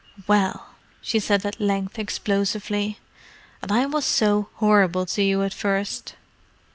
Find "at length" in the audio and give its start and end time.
1.45-1.99